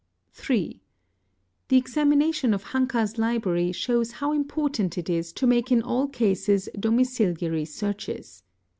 3. 0.31 0.81
The 1.67 1.77
examination 1.77 2.55
of 2.55 2.63
Hanka's 2.73 3.19
library 3.19 3.71
shows 3.71 4.13
how 4.13 4.31
important 4.33 4.97
it 4.97 5.11
is 5.11 5.31
to 5.33 5.45
make 5.45 5.71
in 5.71 5.83
all 5.83 6.07
cases 6.07 6.67
domiciliary 6.75 7.65
searches. 7.65 8.41